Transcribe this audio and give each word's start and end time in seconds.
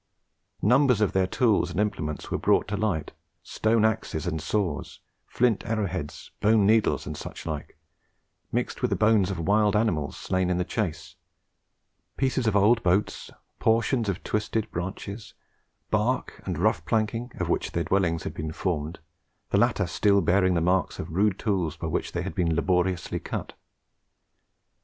Numbers 0.63 0.99
of 0.99 1.11
their 1.13 1.27
tools 1.27 1.69
and 1.69 1.79
implements 1.79 2.31
were 2.31 2.37
brought 2.39 2.67
to 2.69 2.75
light 2.75 3.11
stone 3.43 3.85
axes 3.85 4.25
and 4.25 4.41
saws, 4.41 4.99
flint 5.27 5.63
arrowheads, 5.67 6.31
bone 6.41 6.65
needles, 6.65 7.05
and 7.05 7.15
such 7.15 7.45
like 7.45 7.77
mixed 8.51 8.81
with 8.81 8.89
the 8.89 8.95
bones 8.95 9.29
of 9.29 9.37
wild 9.37 9.75
animals 9.75 10.17
slain 10.17 10.49
in 10.49 10.57
the 10.57 10.63
chase; 10.65 11.17
pieces 12.17 12.47
of 12.47 12.55
old 12.55 12.81
boats, 12.81 13.29
portions 13.59 14.09
of 14.09 14.23
twisted 14.23 14.71
branches, 14.71 15.35
bark, 15.91 16.41
and 16.47 16.57
rough 16.57 16.83
planking, 16.83 17.31
of 17.39 17.47
which 17.47 17.69
their 17.73 17.83
dwellings 17.83 18.23
had 18.23 18.33
been 18.33 18.51
formed, 18.51 18.97
the 19.51 19.57
latter 19.59 19.85
still 19.85 20.19
bearing 20.19 20.55
the 20.55 20.61
marks 20.61 20.97
of 20.97 21.09
the 21.09 21.13
rude 21.13 21.37
tools 21.37 21.77
by 21.77 21.85
which 21.85 22.11
they 22.11 22.23
had 22.23 22.33
been 22.33 22.55
laboriously 22.55 23.19
cut. 23.19 23.53